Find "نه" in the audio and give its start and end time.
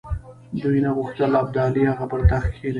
0.85-0.91